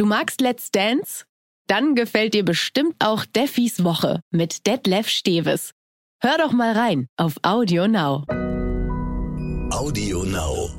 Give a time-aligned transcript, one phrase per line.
[0.00, 1.26] Du magst Let's Dance?
[1.66, 5.74] Dann gefällt dir bestimmt auch Deffis Woche mit Detlef Steves.
[6.22, 8.24] Hör doch mal rein auf Audio Now.
[9.70, 10.70] Audio Now.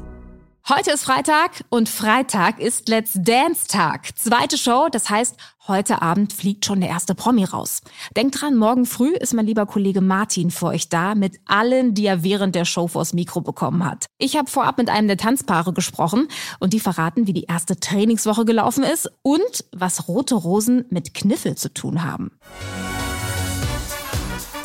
[0.67, 4.17] Heute ist Freitag und Freitag ist Let's Dance Tag.
[4.17, 7.81] Zweite Show, das heißt, heute Abend fliegt schon der erste Promi raus.
[8.15, 12.05] Denkt dran, morgen früh ist mein lieber Kollege Martin für euch da mit allen, die
[12.05, 14.05] er während der Show vors Mikro bekommen hat.
[14.17, 16.27] Ich habe vorab mit einem der Tanzpaare gesprochen
[16.59, 21.55] und die verraten, wie die erste Trainingswoche gelaufen ist und was rote Rosen mit Kniffel
[21.55, 22.31] zu tun haben.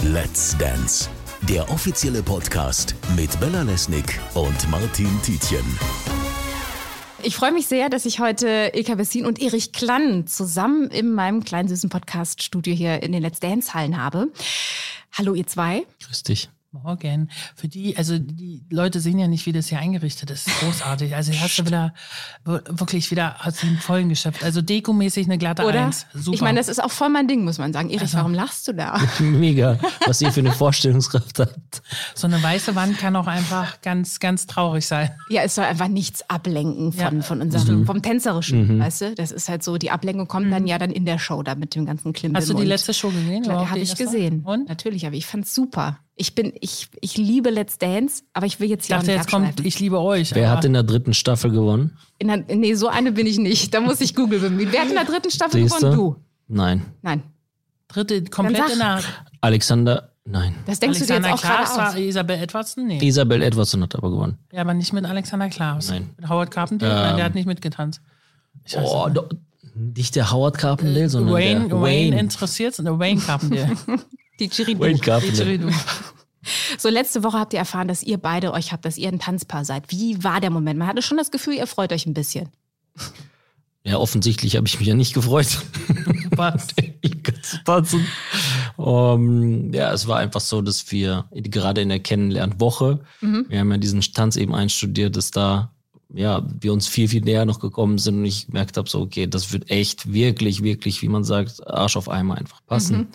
[0.02, 1.08] Let's Dance.
[1.48, 6.15] Der offizielle Podcast mit Bella Lesnick und Martin Tietjen.
[7.26, 11.42] Ich freue mich sehr, dass ich heute Ilka Bessin und Erich Klann zusammen in meinem
[11.42, 14.28] kleinen süßen Podcast-Studio hier in den Let's Dance-Hallen habe.
[15.12, 15.84] Hallo, ihr zwei.
[16.06, 16.48] Grüß dich.
[16.82, 17.30] Morgen.
[17.54, 20.46] Für die, also die Leute sehen ja nicht, wie das hier eingerichtet ist.
[20.60, 21.14] Großartig.
[21.14, 21.92] Also hast du wieder
[22.44, 24.44] wirklich wieder aus den Vollen geschöpft.
[24.44, 25.86] Also dekomäßig eine glatte Oder?
[25.86, 26.06] Eins.
[26.14, 26.34] Super.
[26.34, 27.88] Ich meine, das ist auch voll mein Ding, muss man sagen.
[27.90, 29.00] Erich, Also- warum lachst du da?
[29.20, 31.82] Mega, was ihr für eine Vorstellungskraft habt.
[32.14, 35.10] so eine weiße Wand kann auch einfach ganz, ganz traurig sein.
[35.28, 39.14] Ja, es soll einfach nichts ablenken von, Ja, von unserem, vom Tänzerischen, weißt du?
[39.14, 41.74] Das ist halt so, die Ablenkung kommt dann ja dann in der Show da mit
[41.74, 42.36] dem ganzen Klimbim.
[42.36, 43.44] Hast du die letzte Show gesehen?
[43.44, 44.42] Überhaupt habe die ich gesehen.
[44.44, 44.68] Und?
[44.68, 45.98] Natürlich, aber ich fand's super.
[46.18, 49.10] Ich bin, ich, ich liebe Let's Dance, aber ich will jetzt Ich hier auch dachte,
[49.12, 50.34] nicht jetzt kommt, ich liebe euch.
[50.34, 51.96] Wer hat in der dritten Staffel gewonnen?
[52.18, 53.74] In der, nee, so eine bin ich nicht.
[53.74, 54.72] Da muss ich Google bemühen.
[54.72, 55.90] Wer hat in der dritten Staffel Siehste?
[55.90, 55.96] gewonnen?
[55.96, 56.16] Du.
[56.48, 56.82] Nein.
[57.02, 57.22] Nein.
[57.88, 59.00] dritte komplett in der
[59.42, 60.54] Alexander, nein.
[60.64, 61.96] Das denkst Alexander du dir jetzt auch Klaas war aus.
[61.96, 62.86] Isabel Edwardson?
[62.86, 63.06] Nee.
[63.06, 64.38] Isabel Edwardson hat aber gewonnen.
[64.52, 65.90] Ja, aber nicht mit Alexander Klaas.
[65.90, 66.10] Nein.
[66.16, 66.88] Mit Howard Carpenter?
[66.88, 68.00] Nein, der hat nicht mitgetanzt.
[68.64, 69.08] Ich weiß Oh,
[69.74, 70.16] nicht.
[70.16, 72.20] der Howard Carpendale, sondern Wayne, der Wayne Wayne.
[72.20, 73.68] interessiert der Wayne Carpenter.
[74.38, 74.80] Die Chiridu.
[74.80, 75.58] Wayne Carpendale.
[75.58, 75.70] Didgeridoo.
[76.78, 79.64] So, letzte Woche habt ihr erfahren, dass ihr beide euch habt, dass ihr ein Tanzpaar
[79.64, 79.90] seid.
[79.90, 80.78] Wie war der Moment?
[80.78, 82.50] Man hatte schon das Gefühl, ihr freut euch ein bisschen.
[83.82, 85.46] Ja, offensichtlich habe ich mich ja nicht gefreut.
[86.36, 86.68] Was?
[87.42, 88.06] zu tanzen.
[88.76, 93.78] Um, ja, es war einfach so, dass wir gerade in der Kennenlernwoche, wir haben ja
[93.78, 95.72] diesen Tanz eben einstudiert, dass da
[96.12, 99.26] ja, wir uns viel, viel näher noch gekommen sind und ich gemerkt habe, so, okay,
[99.26, 103.08] das wird echt wirklich, wirklich, wie man sagt, Arsch auf Eimer einfach passen.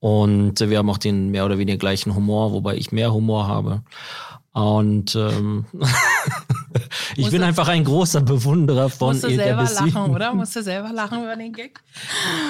[0.00, 3.82] Und wir haben auch den mehr oder weniger gleichen Humor, wobei ich mehr Humor habe.
[4.52, 5.66] Und ähm,
[7.16, 10.34] ich bin einfach ein großer Bewunderer von Musst du selber lachen, oder?
[10.34, 11.80] Musst du selber lachen über den Gag?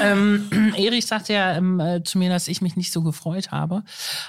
[0.03, 3.83] ähm, Erich sagte ja ähm, äh, zu mir, dass ich mich nicht so gefreut habe.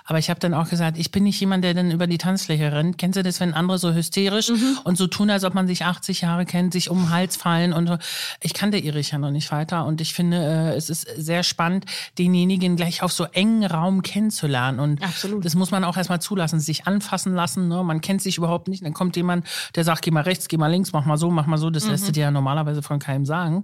[0.05, 2.71] Aber ich habe dann auch gesagt, ich bin nicht jemand, der dann über die Tanzfläche
[2.71, 2.97] rennt.
[2.97, 4.51] Kennst du das, wenn andere so hysterisch
[4.83, 7.73] und so tun, als ob man sich 80 Jahre kennt, sich um den Hals fallen
[7.73, 7.97] und so.
[8.41, 11.85] Ich kannte Erich ja noch nicht weiter und ich finde, äh, es ist sehr spannend,
[12.17, 14.79] denjenigen gleich auf so engen Raum kennenzulernen.
[14.79, 15.45] Und Absolut.
[15.45, 17.67] das muss man auch erstmal zulassen, sich anfassen lassen.
[17.67, 17.83] Ne?
[17.83, 18.85] Man kennt sich überhaupt nicht.
[18.85, 19.45] Dann kommt jemand,
[19.75, 21.69] der sagt, geh mal rechts, geh mal links, mach mal so, mach mal so.
[21.69, 23.63] Das lässt du dir ja normalerweise von keinem sagen.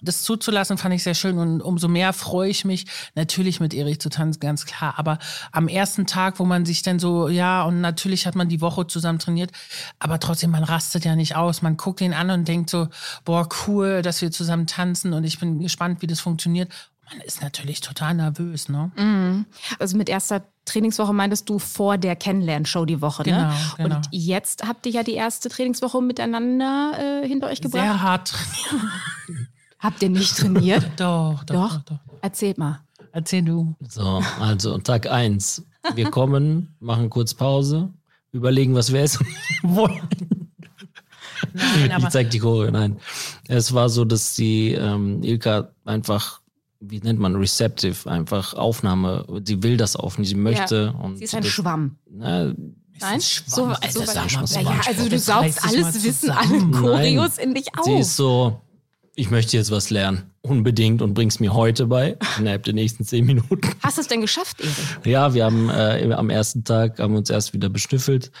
[0.00, 4.00] Das zuzulassen fand ich sehr schön und umso mehr freue ich mich, natürlich mit Erich
[4.00, 4.94] zu tanzen, ganz klar.
[4.96, 5.18] Aber
[5.50, 8.86] am ersten Tag, wo man sich dann so, ja, und natürlich hat man die Woche
[8.86, 9.50] zusammen trainiert,
[9.98, 11.62] aber trotzdem, man rastet ja nicht aus.
[11.62, 12.88] Man guckt ihn an und denkt so,
[13.24, 16.70] boah, cool, dass wir zusammen tanzen und ich bin gespannt, wie das funktioniert.
[17.10, 19.44] Man ist natürlich total nervös, ne?
[19.78, 23.52] Also mit erster Trainingswoche meintest du vor der Kennenlernshow die Woche, ne?
[23.76, 23.96] Genau, genau.
[23.96, 27.82] Und jetzt habt ihr ja die erste Trainingswoche miteinander äh, hinter euch gebracht.
[27.82, 28.92] Sehr hart trainiert.
[29.80, 30.88] Habt ihr nicht trainiert?
[30.96, 31.76] Doch, doch, Doch?
[31.78, 31.98] doch, doch.
[32.22, 32.80] Erzählt mal.
[33.10, 33.74] Erzähl du.
[33.88, 35.66] So, also Tag eins.
[35.96, 37.92] Wir kommen, machen kurz Pause,
[38.30, 39.26] überlegen, was wir essen
[39.64, 40.08] wollen.
[41.52, 43.00] Nein, Ich zeig die Choreo, nein.
[43.48, 46.40] Es war so, dass die ähm, Ilka einfach,
[46.84, 50.92] wie nennt man, receptive, einfach Aufnahme, sie will das aufnehmen, sie möchte.
[50.92, 51.96] Und Sie ist ein das, Schwamm.
[52.10, 52.52] Na,
[53.00, 53.20] Nein?
[53.20, 56.58] Schwamm, Alter, so sag mal, ja, ja, also du saugst alles Wissen, alle.
[56.70, 57.84] Choreos in dich auf.
[57.84, 58.60] sie ist so,
[59.14, 60.30] ich möchte jetzt was lernen.
[60.42, 63.60] Unbedingt und bring's mir heute bei, innerhalb der nächsten zehn Minuten.
[63.80, 65.06] Hast du es denn geschafft, Erik?
[65.06, 68.32] Ja, wir haben äh, am ersten Tag haben uns erst wieder beschnüffelt.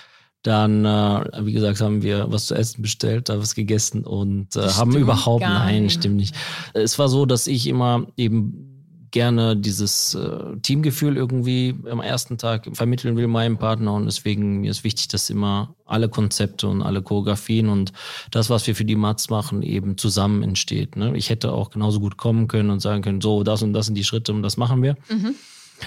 [0.42, 4.68] Dann, äh, wie gesagt, haben wir was zu essen bestellt, da was gegessen und äh,
[4.68, 6.00] haben überhaupt, nein, nicht.
[6.00, 6.34] stimmt nicht.
[6.74, 8.72] Es war so, dass ich immer eben
[9.12, 14.70] gerne dieses äh, Teamgefühl irgendwie am ersten Tag vermitteln will meinem Partner und deswegen mir
[14.70, 17.92] ist wichtig, dass immer alle Konzepte und alle Choreografien und
[18.30, 20.96] das, was wir für die Mats machen, eben zusammen entsteht.
[20.96, 21.14] Ne?
[21.16, 23.96] Ich hätte auch genauso gut kommen können und sagen können, so, das und das sind
[23.96, 24.96] die Schritte und das machen wir.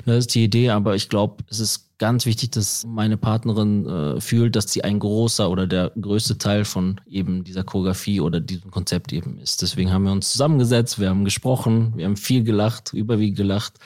[0.06, 4.22] Das ist die Idee, aber ich glaube, es ist ganz wichtig, dass meine Partnerin äh,
[4.22, 8.72] fühlt, dass sie ein großer oder der größte Teil von eben dieser Choreografie oder diesem
[8.72, 9.62] Konzept eben ist.
[9.62, 13.80] Deswegen haben wir uns zusammengesetzt, wir haben gesprochen, wir haben viel gelacht, überwiegend gelacht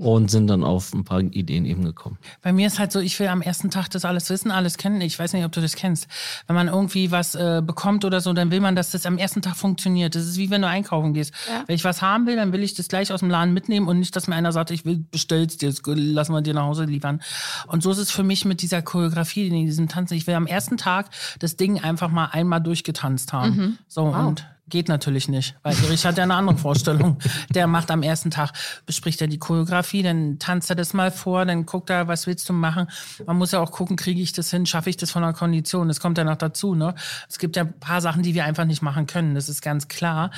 [0.00, 2.16] und sind dann auf ein paar Ideen eben gekommen.
[2.40, 5.02] Bei mir ist halt so, ich will am ersten Tag das alles wissen, alles kennen.
[5.02, 6.08] Ich weiß nicht, ob du das kennst.
[6.46, 9.42] Wenn man irgendwie was äh, bekommt oder so, dann will man, dass das am ersten
[9.42, 10.14] Tag funktioniert.
[10.14, 11.34] Das ist wie wenn du einkaufen gehst.
[11.46, 11.64] Ja.
[11.66, 13.98] Wenn ich was haben will, dann will ich das gleich aus dem Laden mitnehmen und
[13.98, 17.20] nicht, dass mir einer sagt, ich will bestell's dir, lassen wir dir nach Hause liefern.
[17.66, 20.14] Und so ist es für mich mit dieser Choreografie, in diesem Tanzen.
[20.14, 21.10] Ich will am ersten Tag
[21.40, 23.54] das Ding einfach mal einmal durchgetanzt haben.
[23.54, 23.78] Mhm.
[23.86, 24.28] So wow.
[24.28, 27.18] und Geht natürlich nicht, weil Erich hat ja eine andere Vorstellung.
[27.50, 28.52] Der macht am ersten Tag,
[28.86, 32.48] bespricht er die Choreografie, dann tanzt er das mal vor, dann guckt er, was willst
[32.48, 32.86] du machen.
[33.26, 35.88] Man muss ja auch gucken, kriege ich das hin, schaffe ich das von der Kondition.
[35.88, 36.76] Das kommt ja noch dazu.
[36.76, 36.94] Ne?
[37.28, 39.88] Es gibt ja ein paar Sachen, die wir einfach nicht machen können, das ist ganz
[39.88, 40.30] klar.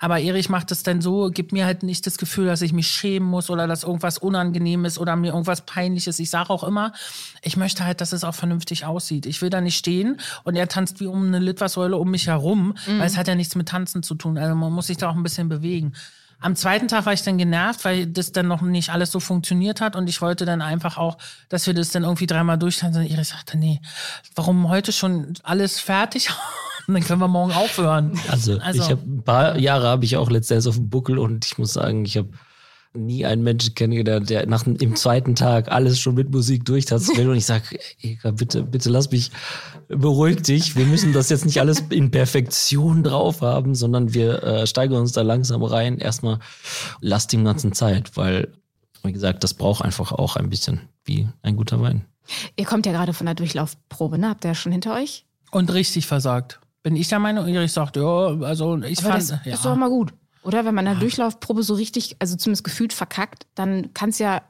[0.00, 2.88] Aber Erich macht es dann so, gibt mir halt nicht das Gefühl, dass ich mich
[2.88, 6.18] schämen muss oder dass irgendwas unangenehm ist oder mir irgendwas peinliches.
[6.18, 6.92] Ich sage auch immer,
[7.42, 9.26] ich möchte halt, dass es auch vernünftig aussieht.
[9.26, 12.74] Ich will da nicht stehen und er tanzt wie um eine Litfaßsäule um mich herum,
[12.86, 12.98] mhm.
[12.98, 14.38] weil es hat ja nichts mit Tanzen zu tun.
[14.38, 15.92] Also man muss sich da auch ein bisschen bewegen.
[16.38, 19.80] Am zweiten Tag war ich dann genervt, weil das dann noch nicht alles so funktioniert
[19.80, 21.16] hat und ich wollte dann einfach auch,
[21.48, 23.02] dass wir das dann irgendwie dreimal durchtanzen.
[23.02, 23.80] Und Iris sagte, nee,
[24.34, 26.30] warum heute schon alles fertig?
[26.88, 28.16] Und dann können wir morgen aufhören.
[28.30, 28.80] Also, also.
[28.80, 31.72] ich habe ein paar Jahre habe ich auch letztens auf dem Buckel und ich muss
[31.72, 32.28] sagen, ich habe
[32.96, 37.30] nie einen Menschen kennengelernt, der nach im zweiten Tag alles schon mit Musik durchtanzen will.
[37.30, 37.78] Und ich sage,
[38.34, 39.30] bitte, bitte lass mich,
[39.88, 40.76] beruhig dich.
[40.76, 45.12] Wir müssen das jetzt nicht alles in Perfektion drauf haben, sondern wir äh, steigern uns
[45.12, 45.98] da langsam rein.
[45.98, 46.38] Erstmal
[47.00, 48.52] lass den ganzen Zeit, weil,
[49.02, 52.04] wie gesagt, das braucht einfach auch ein bisschen wie ein guter Wein.
[52.56, 54.30] Ihr kommt ja gerade von der Durchlaufprobe, ne?
[54.30, 55.24] Habt ihr ja schon hinter euch?
[55.50, 56.60] Und richtig versagt.
[56.82, 59.30] Bin ich der Meinung, Erich sagt, ja, also ich Aber fand.
[59.30, 59.54] Das ja.
[59.54, 60.12] ist doch mal gut.
[60.46, 64.42] Oder wenn man eine Durchlaufprobe so richtig, also zumindest gefühlt verkackt, dann kann es ja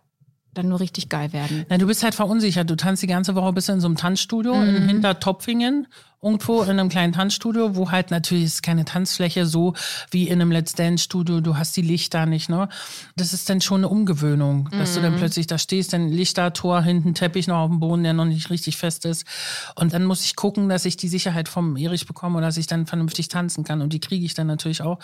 [0.52, 1.64] dann nur richtig geil werden.
[1.68, 2.68] Na, du bist halt verunsichert.
[2.68, 4.76] Du tanzt die ganze Woche bis in so einem Tanzstudio mhm.
[4.76, 5.86] in Hintertopfingen
[6.22, 9.74] irgendwo in einem kleinen Tanzstudio, wo halt natürlich ist keine Tanzfläche so
[10.10, 11.40] wie in einem Let's Dance Studio.
[11.40, 12.68] Du hast die Lichter nicht, ne?
[13.16, 15.18] Das ist dann schon eine Umgewöhnung, dass du dann mhm.
[15.18, 18.50] plötzlich da stehst, dann Lichter, Tor, hinten Teppich noch auf dem Boden, der noch nicht
[18.50, 19.26] richtig fest ist.
[19.74, 22.66] Und dann muss ich gucken, dass ich die Sicherheit vom Erich bekomme und dass ich
[22.66, 23.82] dann vernünftig tanzen kann.
[23.82, 24.98] Und die kriege ich dann natürlich auch.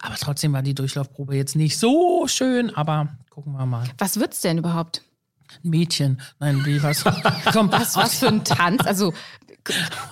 [0.00, 3.84] Aber trotzdem war die Durchlaufprobe jetzt nicht so schön, aber gucken wir mal.
[3.98, 5.02] Was wird's denn überhaupt?
[5.64, 6.20] Ein Mädchen.
[6.40, 7.04] Nein, wie was?
[7.52, 8.84] Komm, was, was für ein Tanz?
[8.84, 9.14] Also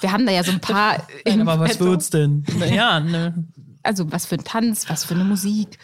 [0.01, 1.07] wir haben da ja so ein paar.
[1.25, 2.45] Nein, aber was wird's denn?
[2.71, 3.47] Ja, ne.
[3.83, 5.79] Also was für ein Tanz, was für eine Musik.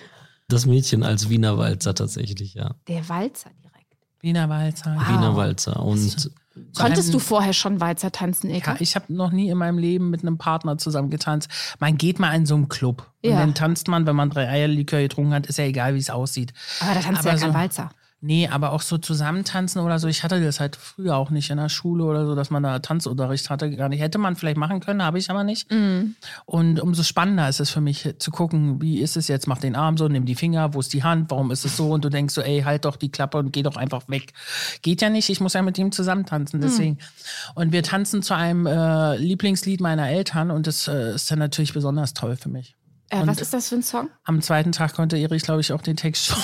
[0.49, 2.75] Das Mädchen als Wiener Walzer tatsächlich, ja.
[2.89, 3.97] Der Walzer direkt.
[4.21, 4.97] Wiener Walzer.
[4.97, 5.09] Wow.
[5.09, 5.83] Wiener Walzer.
[5.83, 6.31] Und
[6.77, 8.73] Konntest du vorher schon Walzer tanzen, Eka?
[8.73, 11.49] Ja, ich habe noch nie in meinem Leben mit einem Partner zusammen getanzt.
[11.79, 13.11] Man geht mal in so einen Club.
[13.23, 13.33] Ja.
[13.33, 16.11] Und dann tanzt man, wenn man drei Eierlikör getrunken hat, ist ja egal, wie es
[16.11, 16.53] aussieht.
[16.81, 17.91] Aber da tanzt ja kein so, Walzer.
[18.25, 20.07] Nee, aber auch so zusammentanzen oder so.
[20.07, 22.79] Ich hatte das halt früher auch nicht in der Schule oder so, dass man da
[22.79, 23.69] Tanzunterricht hatte.
[23.75, 24.01] Gar nicht.
[24.01, 25.69] Hätte man vielleicht machen können, habe ich aber nicht.
[25.73, 26.15] Mhm.
[26.45, 29.49] Und umso spannender ist es für mich zu gucken, wie ist es jetzt?
[29.49, 31.91] Mach den Arm so, nimm die Finger, wo ist die Hand, warum ist es so?
[31.91, 34.35] Und du denkst so, ey, halt doch die Klappe und geh doch einfach weg.
[34.83, 36.63] Geht ja nicht, ich muss ja mit ihm zusammen tanzen, mhm.
[36.63, 36.93] deswegen.
[36.93, 37.57] Mhm.
[37.57, 41.73] Und wir tanzen zu einem äh, Lieblingslied meiner Eltern und das äh, ist dann natürlich
[41.73, 42.77] besonders toll für mich.
[43.13, 44.09] Äh, was ist das für ein Song?
[44.25, 46.39] Am zweiten Tag konnte Erich, glaube ich, auch den Text schon.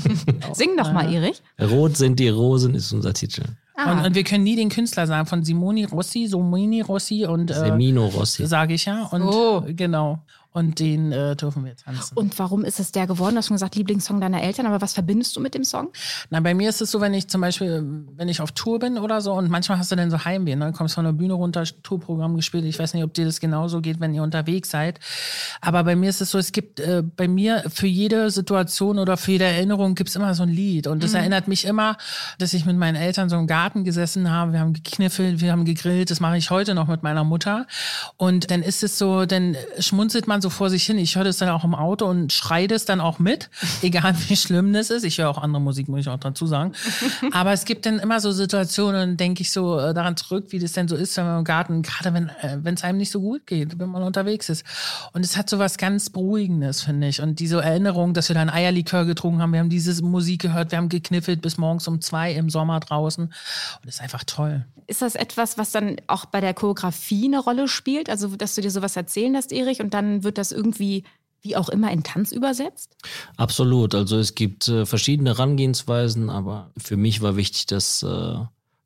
[0.52, 1.42] Sing doch mal, Erich.
[1.58, 3.44] Rot sind die Rosen ist unser Titel.
[3.74, 3.92] Ah.
[3.92, 7.54] Und, und, wir können nie den Künstler sagen, von Simoni Rossi, Somini Rossi und äh,
[7.54, 8.46] Semino Rossi.
[8.46, 9.04] Sage ich ja.
[9.04, 9.64] Und oh.
[9.68, 10.22] genau
[10.52, 12.16] und den äh, dürfen wir tanzen.
[12.16, 13.34] Und warum ist es der geworden?
[13.34, 15.90] Du hast schon gesagt, Lieblingssong deiner Eltern, aber was verbindest du mit dem Song?
[16.28, 17.84] Na, bei mir ist es so, wenn ich zum Beispiel,
[18.16, 20.72] wenn ich auf Tour bin oder so und manchmal hast du dann so Heimweh, ne?
[20.72, 22.64] kommst von der Bühne runter, Tourprogramm gespielt.
[22.64, 24.98] Ich weiß nicht, ob dir das genauso geht, wenn ihr unterwegs seid.
[25.60, 29.16] Aber bei mir ist es so, es gibt äh, bei mir für jede Situation oder
[29.16, 30.88] für jede Erinnerung gibt es immer so ein Lied.
[30.88, 31.18] Und das mhm.
[31.18, 31.96] erinnert mich immer,
[32.38, 34.52] dass ich mit meinen Eltern so im Garten gesessen habe.
[34.52, 36.10] Wir haben gekniffelt, wir haben gegrillt.
[36.10, 37.68] Das mache ich heute noch mit meiner Mutter.
[38.16, 40.98] Und dann ist es so, dann schmunzelt man so vor sich hin.
[40.98, 43.50] Ich höre das dann auch im Auto und schreie das dann auch mit,
[43.82, 45.04] egal wie schlimm das ist.
[45.04, 46.72] Ich höre auch andere Musik, muss ich auch dazu sagen.
[47.32, 50.72] Aber es gibt dann immer so Situationen, denke ich so äh, daran zurück, wie das
[50.72, 53.46] denn so ist, wenn man im Garten, gerade wenn äh, es einem nicht so gut
[53.46, 54.64] geht, wenn man unterwegs ist.
[55.12, 57.20] Und es hat so was ganz Beruhigendes, finde ich.
[57.20, 60.70] Und diese Erinnerung, dass wir da ein Eierlikör getrunken haben, wir haben diese Musik gehört,
[60.70, 63.24] wir haben gekniffelt bis morgens um zwei im Sommer draußen.
[63.24, 63.34] Und
[63.84, 64.64] das ist einfach toll.
[64.86, 68.10] Ist das etwas, was dann auch bei der Choreografie eine Rolle spielt?
[68.10, 71.04] Also, dass du dir sowas erzählen lässt, Erich, und dann wird das irgendwie
[71.42, 72.96] wie auch immer in Tanz übersetzt?
[73.36, 73.94] Absolut.
[73.94, 78.34] Also es gibt äh, verschiedene Herangehensweisen, aber für mich war wichtig, dass äh,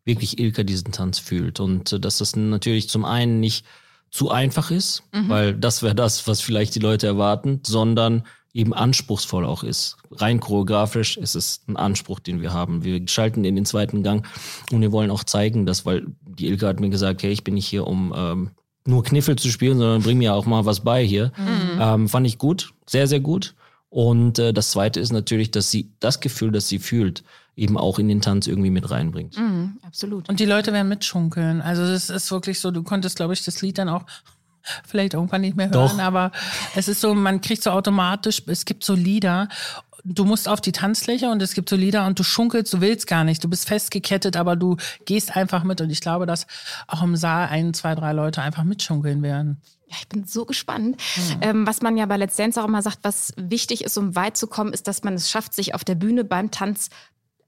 [0.04, 3.64] wirklich Ilka diesen Tanz fühlt und äh, dass das natürlich zum einen nicht
[4.10, 5.28] zu einfach ist, mhm.
[5.28, 8.22] weil das wäre das, was vielleicht die Leute erwarten, sondern
[8.52, 9.96] eben anspruchsvoll auch ist.
[10.12, 12.84] Rein choreografisch ist es ein Anspruch, den wir haben.
[12.84, 14.24] Wir schalten in den zweiten Gang
[14.70, 17.54] und wir wollen auch zeigen, dass, weil die Ilka hat mir gesagt, hey, ich bin
[17.54, 18.50] nicht hier, um ähm,
[18.86, 21.32] nur Kniffel zu spielen, sondern bring mir auch mal was bei hier.
[21.36, 21.80] Mhm.
[21.80, 23.54] Ähm, fand ich gut, sehr, sehr gut.
[23.88, 27.22] Und äh, das Zweite ist natürlich, dass sie das Gefühl, das sie fühlt,
[27.56, 29.38] eben auch in den Tanz irgendwie mit reinbringt.
[29.38, 30.28] Mhm, absolut.
[30.28, 31.62] Und die Leute werden mitschunkeln.
[31.62, 34.04] Also es ist wirklich so, du konntest, glaube ich, das Lied dann auch
[34.86, 36.02] vielleicht irgendwann nicht mehr hören, Doch.
[36.02, 36.32] aber
[36.74, 39.48] es ist so, man kriegt so automatisch, es gibt so Lieder,
[40.04, 43.06] du musst auf die Tanzfläche und es gibt so Lieder und du schunkelst, du willst
[43.06, 46.46] gar nicht, du bist festgekettet, aber du gehst einfach mit und ich glaube, dass
[46.86, 49.60] auch im Saal ein, zwei, drei Leute einfach mitschunkeln werden.
[49.86, 51.00] Ja, ich bin so gespannt.
[51.40, 54.36] Ähm, was man ja bei Let's Dance auch immer sagt, was wichtig ist, um weit
[54.36, 56.90] zu kommen, ist, dass man es schafft, sich auf der Bühne beim Tanz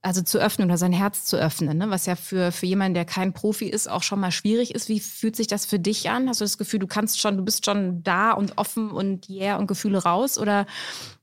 [0.01, 1.89] also zu öffnen oder sein Herz zu öffnen, ne?
[1.89, 4.89] was ja für, für jemanden, der kein Profi ist, auch schon mal schwierig ist.
[4.89, 6.29] Wie fühlt sich das für dich an?
[6.29, 9.57] Hast du das Gefühl, du kannst schon, du bist schon da und offen und yeah
[9.57, 10.37] und Gefühle raus?
[10.37, 10.65] Oder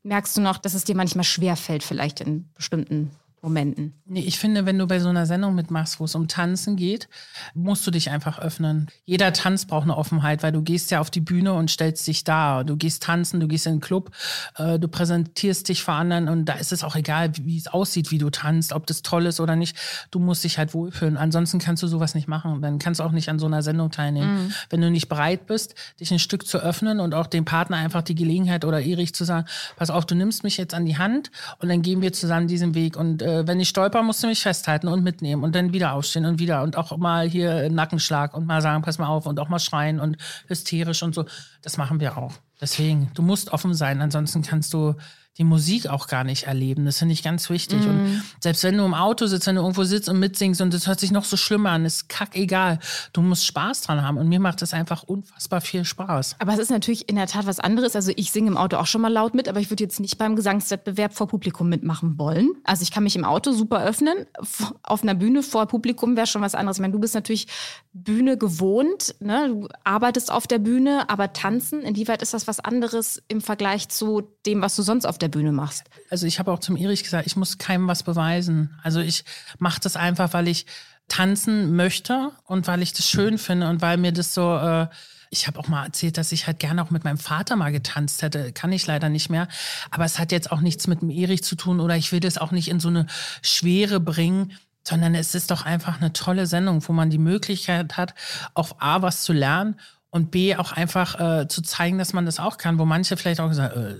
[0.02, 3.10] merkst du noch, dass es dir manchmal schwer fällt, vielleicht in bestimmten
[3.44, 3.92] Momenten?
[4.06, 7.08] Nee, ich finde, wenn du bei so einer Sendung mitmachst, wo es um Tanzen geht,
[7.52, 8.88] musst du dich einfach öffnen.
[9.04, 12.24] Jeder Tanz braucht eine Offenheit, weil du gehst ja auf die Bühne und stellst dich
[12.24, 12.64] da.
[12.64, 14.10] Du gehst tanzen, du gehst in den Club,
[14.56, 18.10] äh, du präsentierst dich vor anderen und da ist es auch egal, wie, es aussieht,
[18.10, 19.76] wie du tanzt, ob das toll ist oder nicht.
[20.10, 21.18] Du musst dich halt wohlfühlen.
[21.18, 22.62] Ansonsten kannst du sowas nicht machen.
[22.62, 24.54] Dann kannst du auch nicht an so einer Sendung teilnehmen.
[24.70, 28.02] Wenn du nicht bereit bist, dich ein Stück zu öffnen und auch dem Partner einfach
[28.02, 29.46] die Gelegenheit oder Erich zu sagen,
[29.76, 32.74] pass auf, du nimmst mich jetzt an die Hand und dann gehen wir zusammen diesen
[32.74, 35.92] Weg und äh, wenn ich stolper, musst du mich festhalten und mitnehmen und dann wieder
[35.92, 39.40] aufstehen und wieder und auch mal hier Nackenschlag und mal sagen, pass mal auf und
[39.40, 41.24] auch mal schreien und hysterisch und so.
[41.62, 42.34] Das machen wir auch.
[42.60, 44.94] Deswegen, du musst offen sein, ansonsten kannst du
[45.38, 46.84] die Musik auch gar nicht erleben.
[46.84, 47.84] Das finde ich ganz wichtig.
[47.86, 50.86] Und selbst wenn du im Auto sitzt, wenn du irgendwo sitzt und mitsingst und das
[50.86, 52.78] hört sich noch so schlimm an, ist kackegal.
[53.12, 54.16] Du musst Spaß dran haben.
[54.16, 56.36] Und mir macht das einfach unfassbar viel Spaß.
[56.38, 57.96] Aber es ist natürlich in der Tat was anderes.
[57.96, 60.18] Also ich singe im Auto auch schon mal laut mit, aber ich würde jetzt nicht
[60.18, 62.52] beim Gesangswettbewerb vor Publikum mitmachen wollen.
[62.62, 64.26] Also ich kann mich im Auto super öffnen.
[64.84, 66.76] Auf einer Bühne vor Publikum wäre schon was anderes.
[66.76, 67.48] Ich meine, du bist natürlich
[67.92, 69.48] Bühne gewohnt, ne?
[69.48, 74.22] du arbeitest auf der Bühne, aber tanzen, inwieweit ist das was anderes im Vergleich zu
[74.46, 75.84] dem, was du sonst auf der Bühne machst?
[76.10, 78.78] Also ich habe auch zum Erich gesagt, ich muss keinem was beweisen.
[78.82, 79.24] Also ich
[79.58, 80.66] mache das einfach, weil ich
[81.08, 84.56] tanzen möchte und weil ich das schön finde und weil mir das so...
[84.56, 84.88] Äh,
[85.30, 88.22] ich habe auch mal erzählt, dass ich halt gerne auch mit meinem Vater mal getanzt
[88.22, 88.52] hätte.
[88.52, 89.48] Kann ich leider nicht mehr.
[89.90, 92.38] Aber es hat jetzt auch nichts mit dem Erich zu tun oder ich will das
[92.38, 93.06] auch nicht in so eine
[93.42, 94.52] Schwere bringen,
[94.86, 98.14] sondern es ist doch einfach eine tolle Sendung, wo man die Möglichkeit hat,
[98.54, 99.80] auf A was zu lernen
[100.14, 103.40] und B auch einfach äh, zu zeigen, dass man das auch kann, wo manche vielleicht
[103.40, 103.96] auch gesagt, äh,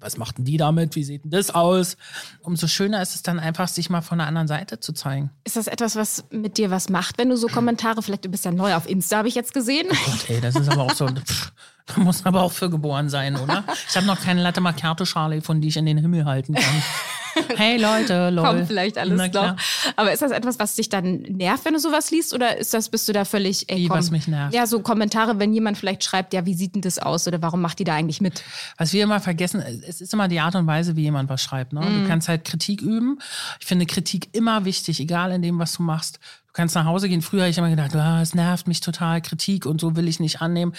[0.00, 1.98] was macht denn die damit, wie sieht denn das aus?
[2.40, 5.28] Umso schöner ist es dann einfach, sich mal von der anderen Seite zu zeigen.
[5.44, 8.46] Ist das etwas, was mit dir was macht, wenn du so Kommentare, vielleicht du bist
[8.46, 9.86] ja neu auf Insta, habe ich jetzt gesehen.
[9.90, 11.52] Gott, ey, das ist aber auch so, pff,
[11.84, 13.62] da muss man aber auch für geboren sein, oder?
[13.86, 16.64] Ich habe noch keine Latte Macchiato Schale, von die ich in den Himmel halten kann.
[17.56, 18.44] Hey Leute, lol.
[18.44, 19.56] Kommt vielleicht alles noch.
[19.96, 22.34] Aber ist das etwas, was dich dann nervt, wenn du sowas liest?
[22.34, 23.98] Oder ist das, bist du da völlig, ey, Wie, komm.
[23.98, 24.54] was mich nervt?
[24.54, 27.26] Ja, so Kommentare, wenn jemand vielleicht schreibt, ja, wie sieht denn das aus?
[27.26, 28.42] Oder warum macht die da eigentlich mit?
[28.78, 31.72] Was wir immer vergessen, es ist immer die Art und Weise, wie jemand was schreibt.
[31.72, 31.80] Ne?
[31.80, 32.02] Mhm.
[32.02, 33.18] Du kannst halt Kritik üben.
[33.60, 36.18] Ich finde Kritik immer wichtig, egal in dem, was du machst.
[36.52, 37.22] Du kannst nach Hause gehen.
[37.22, 40.18] Früher habe ich immer gedacht, ah, es nervt mich total, Kritik und so will ich
[40.18, 40.72] nicht annehmen.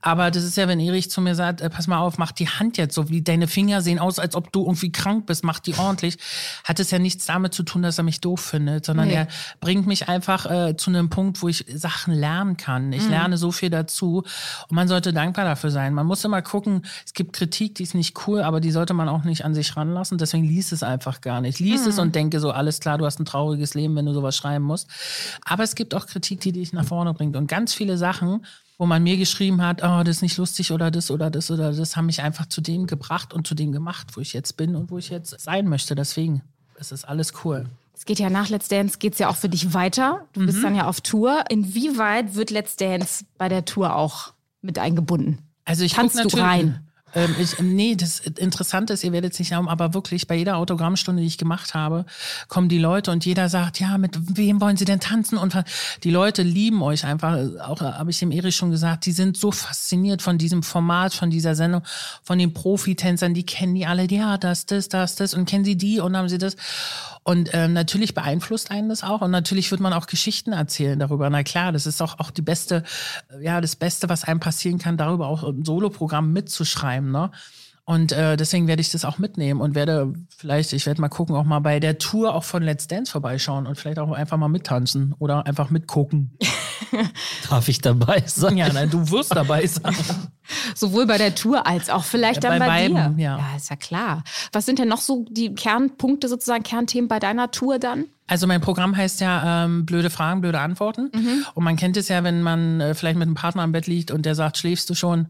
[0.00, 2.48] Aber das ist ja, wenn Erich zu mir sagt, äh, pass mal auf, mach die
[2.48, 5.60] Hand jetzt so, wie deine Finger sehen aus, als ob du irgendwie krank bist, mach
[5.60, 6.18] die ordentlich.
[6.64, 9.14] Hat es ja nichts damit zu tun, dass er mich doof findet, sondern Nee.
[9.14, 9.28] er
[9.60, 12.92] bringt mich einfach äh, zu einem Punkt, wo ich Sachen lernen kann.
[12.92, 14.24] Ich lerne so viel dazu
[14.68, 15.94] und man sollte dankbar dafür sein.
[15.94, 19.08] Man muss immer gucken, es gibt Kritik, die ist nicht cool, aber die sollte man
[19.08, 20.18] auch nicht an sich ranlassen.
[20.18, 21.60] Deswegen lies es einfach gar nicht.
[21.60, 24.36] Lies es und denke so, alles klar, du hast ein trauriges Leben, wenn du sowas
[24.36, 24.88] schreiben musst.
[25.44, 28.44] Aber es gibt auch Kritik, die dich nach vorne bringt und ganz viele Sachen,
[28.78, 31.72] wo man mir geschrieben hat, oh, das ist nicht lustig oder das oder das oder
[31.72, 34.74] das, haben mich einfach zu dem gebracht und zu dem gemacht, wo ich jetzt bin
[34.74, 35.94] und wo ich jetzt sein möchte.
[35.94, 36.42] Deswegen,
[36.76, 37.66] es ist alles cool.
[37.94, 40.26] Es geht ja nach Let's Dance, geht es ja auch für dich weiter.
[40.32, 41.44] Du bist dann ja auf Tour.
[41.48, 45.38] Inwieweit wird Let's Dance bei der Tour auch mit eingebunden?
[45.64, 46.88] Also ich guck du rein?
[47.14, 50.56] Ähm, ich, nee, das Interessante ist, ihr werdet es nicht glauben, aber wirklich bei jeder
[50.56, 52.04] Autogrammstunde, die ich gemacht habe,
[52.48, 55.38] kommen die Leute und jeder sagt, ja, mit wem wollen sie denn tanzen?
[55.38, 55.56] Und
[56.04, 57.38] die Leute lieben euch einfach.
[57.60, 61.30] Auch habe ich dem Erich schon gesagt, die sind so fasziniert von diesem Format, von
[61.30, 61.82] dieser Sendung,
[62.22, 65.76] von den Profitänzern, die kennen die alle, ja, das, das, das, das und kennen sie
[65.76, 66.56] die und haben sie das.
[67.24, 71.30] Und ähm, natürlich beeinflusst einen das auch und natürlich wird man auch Geschichten erzählen darüber.
[71.30, 72.82] Na klar, das ist auch, auch die beste,
[73.30, 77.12] äh, ja, das Beste, was einem passieren kann, darüber auch ein Soloprogramm mitzuschreiben.
[77.12, 77.30] Ne?
[77.92, 81.36] Und äh, deswegen werde ich das auch mitnehmen und werde vielleicht, ich werde mal gucken,
[81.36, 84.48] auch mal bei der Tour auch von Let's Dance vorbeischauen und vielleicht auch einfach mal
[84.48, 86.30] mittanzen oder einfach mitgucken.
[87.50, 88.56] Darf ich dabei sein?
[88.56, 89.94] Ja, nein, du wirst dabei sein.
[90.74, 93.22] Sowohl bei der Tour als auch vielleicht Ja, dann bei bei, beiden, dir.
[93.24, 93.36] ja.
[93.36, 94.24] ja, ist ja klar.
[94.52, 98.06] Was sind denn noch so die Kernpunkte, sozusagen Kernthemen bei deiner Tour dann?
[98.26, 101.10] Also mein Programm heißt ja ähm, blöde Fragen, blöde Antworten.
[101.52, 104.10] Und man kennt es ja, wenn man äh, vielleicht mit einem Partner am Bett liegt
[104.10, 105.28] und der sagt, schläfst du schon?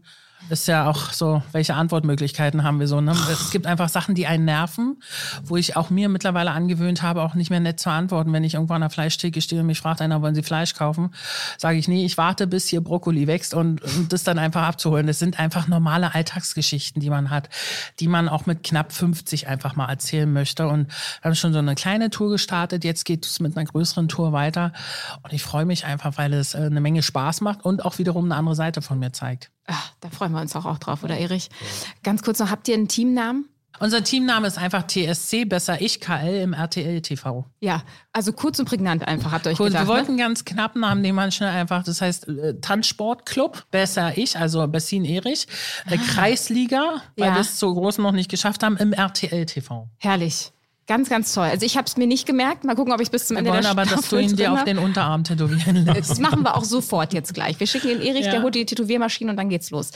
[0.49, 3.01] Ist ja auch so, welche Antwortmöglichkeiten haben wir so.
[3.01, 3.13] Ne?
[3.31, 5.01] Es gibt einfach Sachen, die einen nerven,
[5.43, 8.31] wo ich auch mir mittlerweile angewöhnt habe, auch nicht mehr nett zu antworten.
[8.33, 11.11] Wenn ich irgendwo an der Fleischtheke stehe und mich fragt einer, wollen Sie Fleisch kaufen,
[11.57, 15.07] sage ich, nee, ich warte, bis hier Brokkoli wächst und, und das dann einfach abzuholen.
[15.07, 17.49] Das sind einfach normale Alltagsgeschichten, die man hat,
[17.99, 20.67] die man auch mit knapp 50 einfach mal erzählen möchte.
[20.67, 24.07] Und wir haben schon so eine kleine Tour gestartet, jetzt geht es mit einer größeren
[24.07, 24.73] Tour weiter.
[25.21, 28.25] Und ich freue mich einfach, weil es äh, eine Menge Spaß macht und auch wiederum
[28.25, 29.52] eine andere Seite von mir zeigt.
[29.67, 31.49] Ach, da freuen wir uns auch, auch drauf, oder Erich?
[32.03, 33.47] Ganz kurz noch, habt ihr einen Teamnamen?
[33.79, 37.45] Unser Teamname ist einfach TSC, besser ich, KL im RTL TV.
[37.59, 39.87] Ja, also kurz und prägnant einfach, habt ihr euch Cool, gedacht.
[39.87, 40.21] wir wollten ne?
[40.21, 45.03] ganz knapp Namen nehmen, man schnell einfach, das heißt äh, Tanzsportclub, besser ich, also Bessin
[45.05, 45.47] Erich,
[45.89, 47.33] äh, Kreisliga, weil Ja.
[47.33, 49.89] wir es so groß noch nicht geschafft haben, im RTL TV.
[49.97, 50.51] Herrlich.
[50.85, 51.45] Ganz, ganz toll.
[51.45, 52.65] Also ich habe es mir nicht gemerkt.
[52.65, 54.35] Mal gucken, ob ich bis zum Wir Ende wollen der aber, dass du Staffel ihn
[54.35, 56.09] dir auf den Unterarm tätowieren lässt.
[56.11, 57.59] Das machen wir auch sofort jetzt gleich.
[57.59, 58.31] Wir schicken den Erich, Ja.
[58.31, 59.91] der holt die Tätowiermaschine und dann geht's los.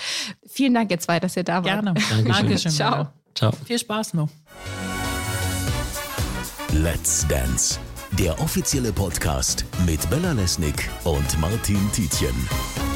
[0.50, 1.66] Vielen Dank ihr zwei, dass ihr da wart.
[1.66, 1.94] Gerne.
[2.10, 2.26] Dankeschön.
[2.28, 2.72] Dankeschön.
[2.72, 3.08] Ciao.
[3.36, 3.52] Ciao.
[3.66, 4.30] Viel Spaß noch.
[6.74, 7.80] Let's Dance,
[8.14, 12.87] der offizielle Podcast mit Bella Lesnick und Martin Tietjen.